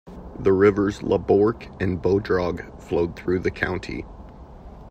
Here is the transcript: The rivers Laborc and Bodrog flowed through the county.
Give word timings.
The 0.39 0.51
rivers 0.51 1.01
Laborc 1.03 1.67
and 1.79 2.01
Bodrog 2.01 2.81
flowed 2.81 3.15
through 3.15 3.41
the 3.41 3.51
county. 3.51 4.03